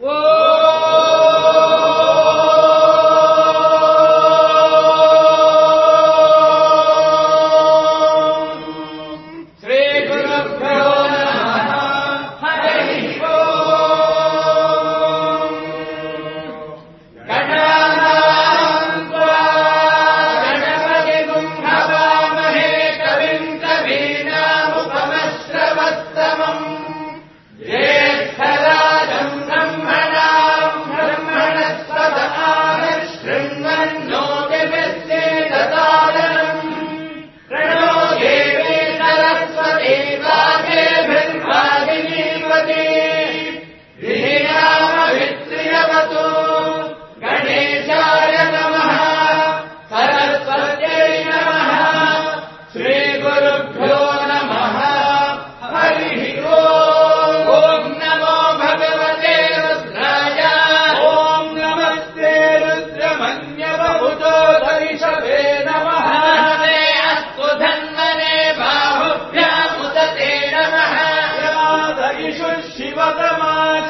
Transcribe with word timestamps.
Whoa! 0.00 0.27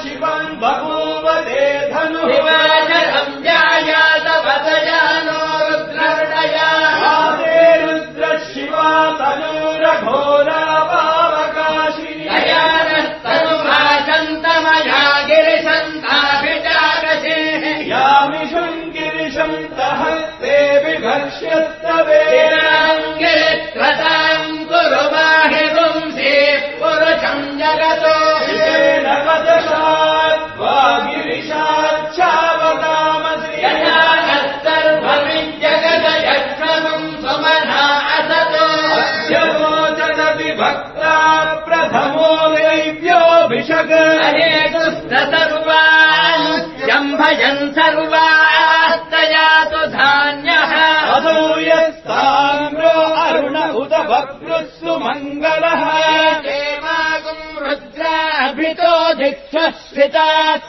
Shivam 0.02 0.60
Bhagwan. 0.60 0.97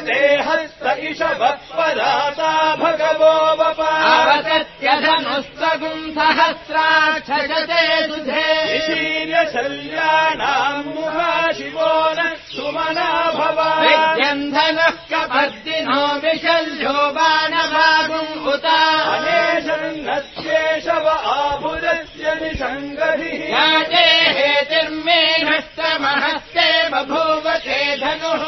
देहस्त 0.05 0.85
इष 0.99 1.23
वत्पदाता 1.23 2.53
भगवो 2.77 3.35
वपा। 3.61 3.91
आवतत्यधनुस्त्वगुम् 4.13 6.11
सहस्राक्षजते 6.17 8.07
दुधे 8.07 8.81
शीर्यशल्याणाम् 8.81 10.93
मुहा 10.95 11.53
शिवो 11.53 11.93
न 12.19 12.21
सुमना 12.53 13.11
भवा। 13.31 13.71
विद्यन्धनः 13.81 14.97
कपर्दिनो 15.11 16.03
विशल्यो 16.25 16.97
बाणभागुम् 17.17 18.49
उत। 18.49 18.67
अनेशन्नस्येषव 19.15 21.09
आभुरस्य 21.09 22.39
निषङ्गधिः 22.43 23.43
याते 23.55 24.05
हेतिर्मे 24.37 25.21
नष्टमहस्ते 25.43 26.69
बभूव 26.89 27.45
ते 27.65 27.79
धनुः 27.97 28.43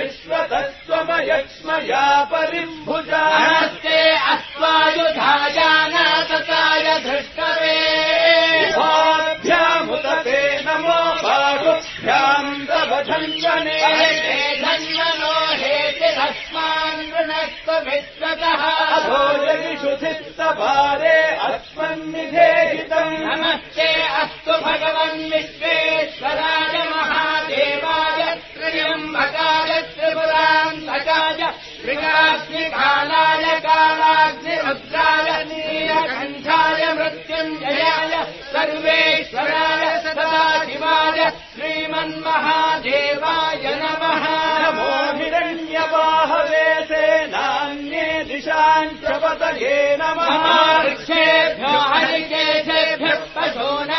यास्मान् 0.00 0.08
विश्वतत्त्वमयक्ष्मया 0.08 2.24
परिम्भुजा 2.24 3.38
नमस्ते 3.38 4.16
अस्त्वायुधाजानातकाय 4.16 7.00
धृष्टवे। 7.00 8.00
ते 10.24 10.60
नमो 10.60 11.22
बाहुभ्याम् 11.22 12.66
तव 12.66 13.00
धन्वने 13.00 14.56
धन्वनो 14.56 15.52
हेतिरस्मान् 15.52 17.12
वृणस्त्व 17.12 17.72
विश्वतः। 17.72 18.96
अधो 18.96 19.46
जगिषु 19.46 19.96
चित्तभारे 19.96 21.36
अस्मन्निधेहितम्। 21.36 23.20
नमस्ते 23.20 24.02
अस्तु 24.02 24.52
भगवन् 24.52 25.30
मृगाग्निकालाय 31.90 33.44
कालाग्निरुद्राय 33.60 35.44
नीलकण्ठाय 35.44 36.82
मृत्युञ्जयाय 36.94 38.12
सर्वेश्वराय 38.52 39.84
सदाशिवाय 40.04 41.18
श्रीमन्महादेवाय 41.54 43.64
नमः। 43.82 44.24
नमो 44.62 44.90
हिरण्यवाहवे 45.18 46.68
सेनान्ये 46.84 48.24
दिशाम् 48.24 48.88
च 48.88 49.00
नमः। 50.00 50.30
महाऋषेभ्यो 50.30 51.74
हरिकेशेभ्यः 51.90 53.20
पशून 53.36 53.90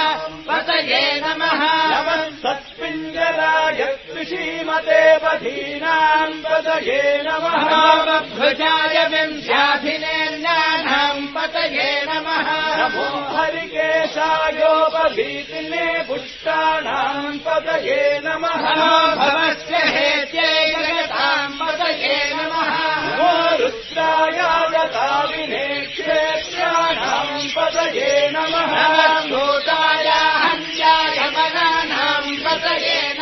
कृषीमते 4.32 5.18
पथीनाम् 5.18 6.34
पतये 6.34 7.24
नमः। 7.28 7.40
महाभृजाय 7.40 9.08
विंशाभिनेन्यानाम् 9.08 11.28
पतये 11.28 12.02
नमः। 12.02 12.76
नमो 12.76 13.38
हरिकेशायोपभीतिने 13.38 16.04
पुष्टाणाम् 16.04 17.40
पतये 17.40 18.22
नमः। 18.26 19.16
भवस्य 19.16 19.76
हेत्यै 19.76 20.72
जगताम् 20.72 21.54
पतये 21.54 22.34
नमः। 22.34 23.02
नमो 23.02 23.64
रुद्रायागताविने 23.64 25.82
क्षेत्राणाम् 25.82 27.56
पतये 27.56 28.30
नमः। 28.30 29.22
भूताय 29.22 30.44
हन्याय 30.44 31.30
मनानाम् 31.30 32.38
पतये 32.38 33.02
नमः 33.02 33.20
नमो 33.20 33.21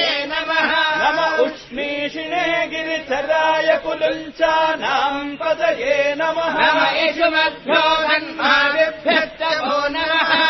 नमः 1.00 1.38
उष्णीषिणे 1.38 2.68
गिरिचराय 2.68 3.78
कुलुञ्चानाम् 3.78 5.38
पदये 5.38 6.16
नमः। 6.16 6.54
नम 6.60 6.80
इषुमभ्यो 6.98 7.84
धन्मादिभ्यश्च 8.08 9.42
भो 9.58 9.88
नमः। 9.90 10.50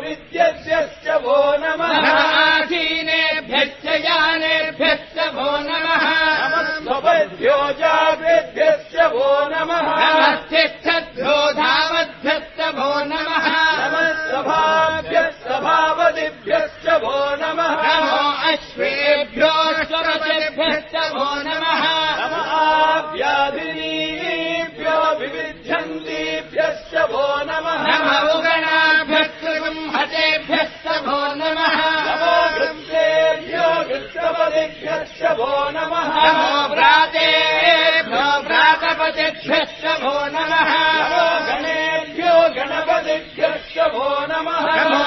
विद्यभ्यश्च 0.00 1.08
वो 1.08 1.56
नमः। 1.56 1.92
नमाधीनेभ्यश्च 1.98 3.86
यानेभ्यश्च 3.86 5.28
भो 5.32 5.50
नमः 5.58 6.47
नमस्वभ्यो 6.88 7.56
जाभ्यश्च 7.78 8.94
वो 9.12 9.28
नमः। 9.52 9.88
नमस्तिष्ठद्भ्यो 10.02 11.34
धावद्भ्यश्च 11.52 12.60
भो 12.76 12.90
नमः। 13.10 13.48
नमस्सभाभ्यः 13.80 15.28
सभापतिभ्यश्च 15.42 16.86
वो 17.02 17.18
नमः। 17.42 17.74
नमो 17.88 18.22
अश्वेभ्यो 18.52 19.52
स्वरतिभ्यश्च 19.84 20.94
भो 21.12 21.28
नमः 21.48 21.84
आव्याधिनीभ्यो 22.88 23.36
विविध्यन्तीभ्यश्च 25.20 26.92
वो 27.12 27.26
नमः। 27.50 27.80
नम 27.88 28.08
उगणाभ्यः 28.32 29.28
भो 31.06 31.20
नमः। 31.40 31.78
नमो 32.08 32.36
वृत्तेभ्यो 32.56 33.68
वृत्तपदिभ्यश्च 33.88 35.22
वो 35.38 35.52
नमः 35.74 36.47
व्रातपतिभ्यश्च 39.08 39.84
भो 40.00 40.14
नमः। 40.32 40.70
गणेभ्यो 41.48 42.34
गणपतिभ्यश्च 42.56 43.78
वो 43.94 44.08
नमः 44.30 44.97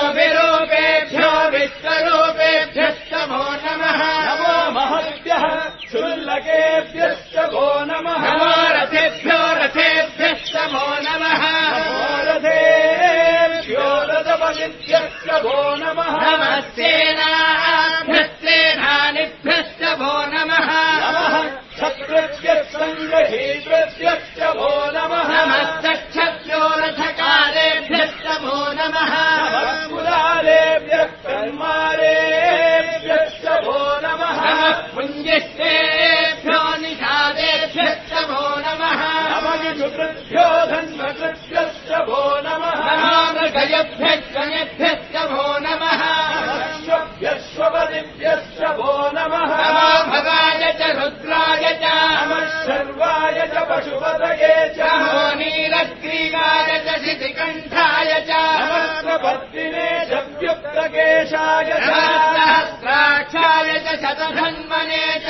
च 64.22 64.24
शतधन्मने 64.24 65.06
च। 65.20 65.30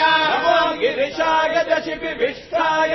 गिरिशाय 0.79 1.65
च 1.69 1.79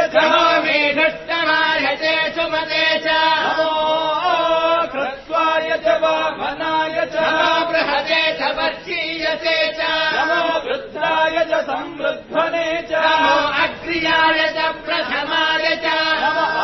च। 0.09 0.25
नमो 0.25 0.63
मेघष्टमाय 0.63 1.97
च 1.97 2.35
सुमते 2.35 2.99
च। 2.99 3.15
क्रत्वाय 4.93 5.71
च 5.85 6.01
वामनाय 6.03 7.07
च। 7.07 7.17
बृहते 7.71 8.21
च 8.33 8.43
वर्षीयसे 8.57 9.57
च। 9.73 9.87
वृद्धाय 10.67 11.45
च 11.45 11.65
संवृद्धने 11.65 12.83
च। 12.83 12.95
अग्र्याय 13.63 14.49
च 14.49 14.73
प्रथमाय 14.85 15.77
च। 15.77 15.87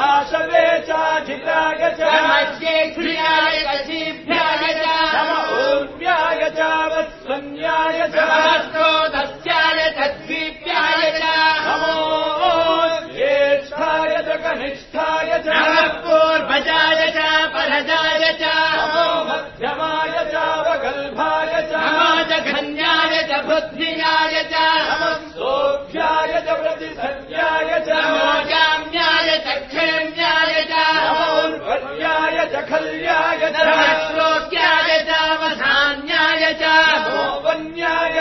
आशवे 0.02 0.78
चाजिताय 0.78 1.90
च। 1.90 2.00
नमस्येघ्र्याय 2.00 3.60
च 3.62 3.86
शीभ्याय 3.86 4.74
च। 4.74 4.86
नम 5.14 5.32
ऊर्व्याय 5.56 6.50
च। 6.50 6.60
वत्सन्याय 6.92 8.08
च 8.08 8.16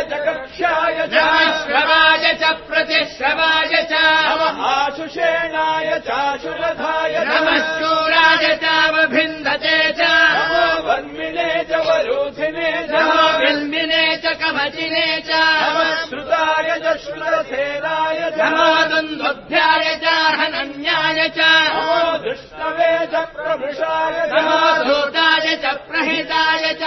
च। 0.03 0.13
कक्षाय 0.13 1.07
च 1.07 1.13
नमः 1.13 1.65
श्रवाय 1.65 2.33
च 2.33 2.43
प्रतिश्रवाय 2.43 3.87
च। 3.91 3.93
आशुषेणाय 4.61 5.99
चाशुरथाय 5.99 7.25
नमः 7.25 7.79
शूराय 7.79 8.55
चावभिन्दते 8.55 9.91
च। 9.91 10.01
नमो 10.01 10.87
वन्मिने 10.87 11.63
च 11.63 11.73
वरूथिने 11.73 12.71
च। 12.71 12.91
नमो 12.91 13.39
बिल्बिने 13.39 14.17
च 14.17 14.25
कवचिने 14.25 15.07
च। 15.19 15.31
श्रुताय 16.09 16.79
च 16.79 16.97
श्रुतसेनाय 16.97 18.31
च। 18.31 18.39
नमो 18.39 18.85
दुन्दुभ्याय 18.89 19.95
च 19.95 20.07
हनन्याय 20.39 21.29
च। 21.29 21.39
दृष्टवे 22.23 23.05
च 23.05 23.25
प्रभृषाय 23.35 24.27
च। 24.27 24.31
नमो 24.33 24.83
धूताय 24.83 25.55
च 25.55 25.65
प्रहिताय 25.65 26.73
च। 26.73 26.83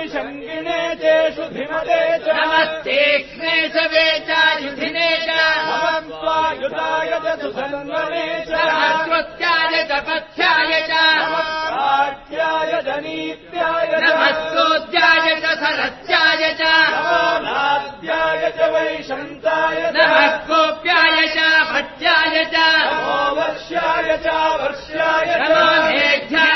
निषङ्गिने 0.00 0.89
चेषु 1.30 1.42
धिमते 1.42 2.18
च। 2.18 2.28
नमस्तेक्ष्णे 2.28 3.68
च 3.68 3.76
वेचायुधिने 3.92 5.10
च। 5.16 5.28
नमः 5.28 5.98
स्वायुधाय 6.10 7.10
च 7.24 7.40
सुसन्वने 7.40 8.24
च। 8.40 8.52
नमस्कृत्याय 8.52 9.74
च 9.84 9.92
पथ्याय 10.08 10.72
च। 10.80 10.90
नमः 10.90 11.50
काट्याय 11.70 12.72
च 12.82 12.98
नीत्याय 13.04 13.86
च। 13.86 14.02
नमस्तोद्याय 14.02 15.28
च 15.40 15.46
सरस्याय 15.62 16.52
च। 16.54 16.62
नाद्याय 17.46 18.50
च 18.50 18.70
वैशन्ताय 18.74 19.92
च। 19.92 19.96
नमः 19.96 20.36
कोप्याय 20.50 21.26
च 21.28 21.38
भट्याय 21.72 22.44
च। 22.44 22.56
वर्ष्याय 23.38 24.16
च 24.16 24.28
वर्ष्याय 24.62 25.34
च। 25.34 25.50
नमो 25.50 25.82
मेघ्याय 25.86 26.49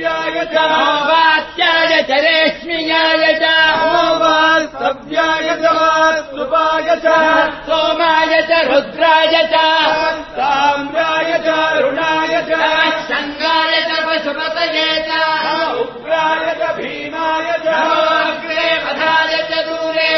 च 0.00 0.56
वात्याय 1.08 2.02
च 2.08 2.18
रेश्मियाय 2.24 3.32
च 3.40 3.48
वास्तव्याय 4.20 5.48
च 5.62 5.72
वास्तुपाय 5.78 6.94
च 7.04 7.14
सोमाय 7.68 8.40
च 8.50 8.60
रुद्राय 8.68 9.34
च 9.52 9.64
साम्राय 10.36 11.32
च 11.46 11.56
रुणाय 11.80 12.42
च 12.50 12.60
शङ्गाय 13.08 13.80
च 13.88 14.04
पशुपतये 14.06 14.88
च 15.08 15.20
उग्राय 15.82 16.54
च 16.60 16.70
भीमाय 16.78 17.52
च 17.64 17.74
अग्रे 17.74 18.70
वधाय 18.84 19.36
च 19.50 19.66
दूरे 19.68 20.12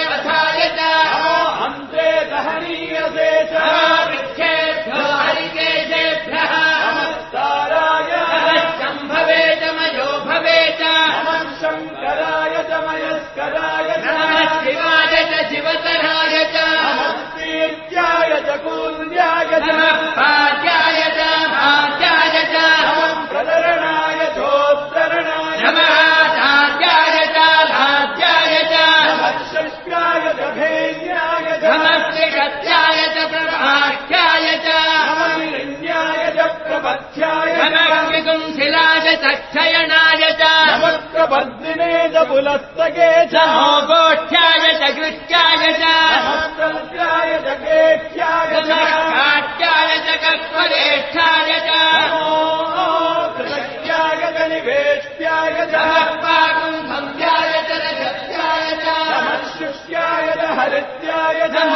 च 36.90 37.20
प्रपथ्याय 37.20 37.54
च 37.56 37.72
नमः 37.72 38.08
विकुंशिलाय 38.10 39.16
च 39.22 39.32
क्षयणाय 39.40 40.22
च 40.40 42.26
पुलस्तके 42.30 43.10
च 43.32 43.44
गोष्ठ्याय 43.90 44.66
च 44.80 44.90
कृत्याय 44.96 45.66
च 45.80 45.92
नमस्कृत्याय 46.12 47.32
च 47.44 47.56
केठ्याय 47.62 48.54
च 48.54 48.70
नमः 48.70 49.10
काट्याय 49.16 49.98
च 50.06 50.16
कक्वरेष्ठाय 50.24 51.58
च 51.66 51.78
नमो 52.10 52.28
कृतज्ञाय 53.36 54.32
च 54.36 54.48
निवेष्ट्याय 54.52 55.66
च 55.72 55.74
नमः 55.74 56.14
पाकुम्भव्याय 56.26 57.52
च 57.68 57.80
रजत्याय 57.84 58.70
च 58.84 58.98
नमः 59.10 59.48
शिष्याय 59.58 60.32
च 60.42 60.50
हरित्याय 60.60 61.48
च 61.48 61.66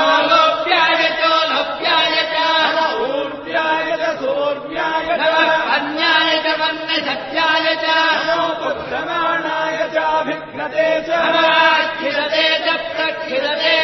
चाभिघ्नते 10.64 12.46
च 12.64 12.68
नमःखिलते 12.68 13.83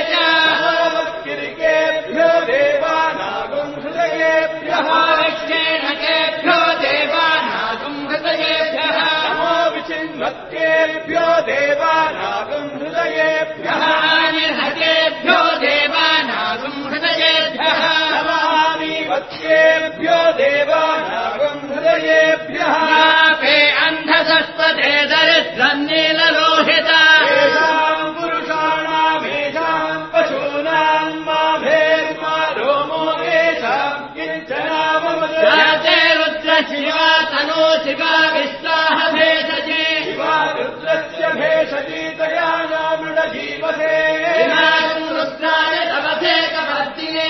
जाते 35.41 35.97
रुद्र 36.15 36.55
शिवा 36.71 37.09
तनो 37.31 37.63
शिवा 37.85 38.15
विश्वाह 38.35 38.99
भेषजे। 39.13 39.85
शिवा 40.05 40.35
रुद्रस्य 40.57 41.29
भेषजीतया 41.39 42.51
नामृडजीवसे 42.73 43.95
विनागम् 44.37 45.09
रुद्राय 45.17 45.77
तवसे 45.91 46.35
कवर्तिने 46.55 47.29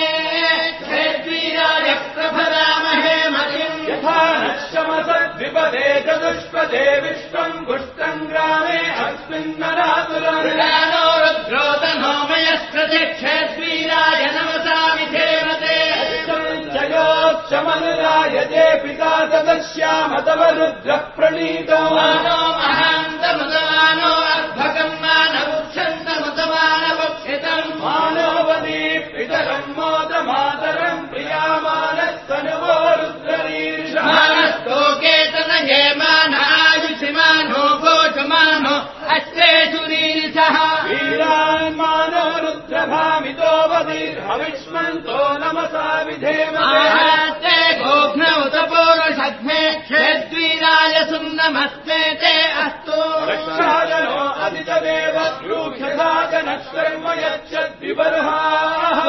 क्षेत्रीराय 0.81 1.87
मतिम्। 3.35 3.79
यथा 3.89 4.19
नश्यमसद्विपदे 4.43 5.87
चतुष्पदे 6.07 6.85
विश्वम् 7.05 7.65
पुष्टम् 7.67 8.27
ग्रामे 8.31 8.81
अस्मिन्नरातुलम् 9.05 10.51
नो 10.91 11.05
रुद्रोदनो 11.23 12.13
मयस्कृति 12.29 13.05
क्षेत्रीराय 13.15 14.25
नमसा 14.35 14.79
जयोक्षमनुरायते 17.51 18.65
पिता 18.81 19.11
तदश्याम 19.31 20.11
तव 20.27 20.41
रुद्रः 20.57 21.01
प्रणीतो 21.15 21.79
मानो 21.95 22.37
महान्तमुदमानो 22.59 24.11
अर्भकम् 24.35 24.95
मानवुक्षन्तमुदमानवक्षितम् 25.03 27.75
मानवदी 27.83 28.79
पितरम् 29.11 29.69
वदीर्हविष्मन्तो 43.81 45.19
नमसा 45.41 45.85
गोघ्नौ 47.81 48.37
तपोरुषघ्ने 48.53 49.61
क्षेद्वीराय 49.85 50.95
सुन्नमस्ते 51.09 51.99
ते 52.21 52.33
अस्तु। 52.63 52.99
अदितदेव 54.45 55.17
यच्छद्विबर्हाः 57.21 58.99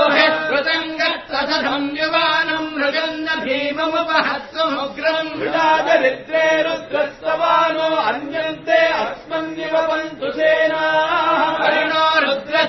कृतम् 0.49 0.97
गत्तसधम् 1.01 1.89
युवानम् 1.99 2.73
मृगन्न 2.77 3.29
भीममुपहत्समुग्रम् 3.45 5.35
मृडादरिद्रे 5.39 6.47
रुद्रस्तवानो 6.67 7.89
अन्यन्ते 8.09 8.81
अस्मन्निव 9.03 9.75
पन्तु 9.91 10.29
सेनाः 10.39 11.41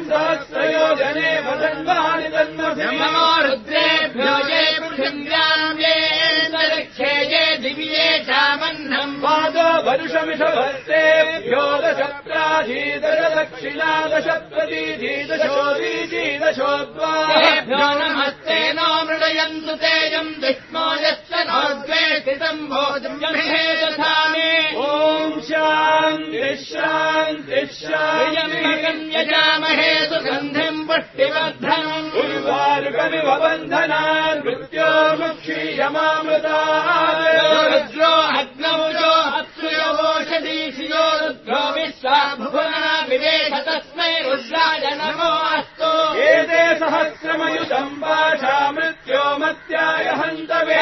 सहस्रयो 0.09 0.87
जने 0.99 1.31
नमो 3.01 3.29
रुद्रेभ्यो 3.47 3.66
ये 5.07 5.96
पादो 9.97 10.05
वरुषमिषभर्तेभ्यो 10.05 11.65
दश 11.83 12.01
प्राधीदश 12.27 13.21
दक्षिणा 13.37 13.93
दश 14.13 14.29
प्रतीधीदशोदीजीदशोद्वा 14.53 17.13
तेभ्यो 17.37 17.87
नमस्ते 18.01 18.59
नो 18.73 18.89
मृडयन्तु 19.07 19.75
तेजम् 19.83 20.39
विष्णो 20.43 20.85
यश्च 21.05 21.33
नो 21.49 21.61
द्वे 21.87 22.03
स्थितम् 22.21 22.69
भोजम् 22.73 23.21
तथा 23.21 24.15
मे 24.33 24.51
ॐ 24.77 24.79
शान्ति 25.49 26.51
शान्ति 26.65 27.53
प्रियम्भकम् 27.53 28.83
शान्ति। 28.83 29.19
यजामहे 29.19 29.93
सुगन्धिम् 30.07 30.87
पुष्टिवर्धनम्। 30.89 32.11
उर्वारुकमिव 32.21 33.29
बन्धनान् 33.43 34.43
मृत्यो 34.47 34.91
मुक्षीयमामृता 35.21 36.59
रुद्रो 37.71 38.16
विवेश 43.17 43.53
तस्मै 43.53 44.21
रुद्राय 44.21 44.91
नमो 44.93 45.57
अस्तु 45.57 46.19
एते 46.19 46.75
सहस्रमयुतम् 46.75 47.97
पाशा 47.97 48.71
मृत्यो 48.71 49.39
मत्याय 49.39 50.05
हन्तवे। 50.05 50.75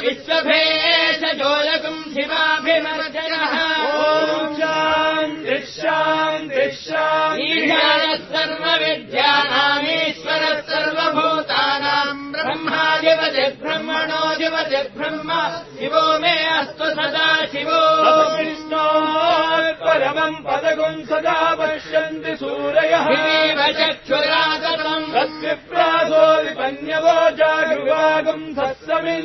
विश्वभेषजोलकम् 0.05 2.01
शिवाभिमर्जनः 2.13 3.53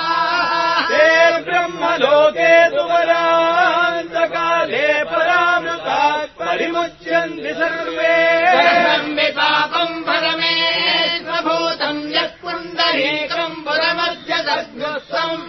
ते 0.91 1.07
ब्रह्मलोके 1.47 2.51
सुवरान्तकाले 2.75 4.87
परामृतात् 5.11 6.35
परिमुच्यन्ति 6.39 7.51
सर्वे। 7.59 8.13
पापम् 9.33 10.03
परमे 10.03 10.55
प्रभूतम् 11.25 12.11
यत् 12.13 12.39
पुण्डरीकम् 12.41 13.61
पुरमध्यदग्रस्तम् 13.65 15.45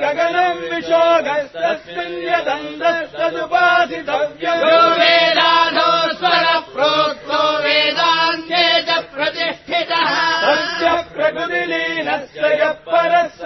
गगनम् 0.00 0.66
विशोगस्तस्मिन् 0.70 2.24
यदन्तस्तदुपासितव्यम् 2.28 4.64
यो 4.70 4.82
वेदाधो 5.00 5.90
स्वर 6.18 6.46
प्रोक्तो 6.74 7.40
वेदान्ते 7.64 8.64
च 8.86 8.88
प्रतिष्ठितः। 9.14 10.08
तस्य 10.42 10.88
प्रकृतिलीनस्य 11.14 12.42
यः 12.60 12.72
परः 12.90 13.26
स 13.40 13.42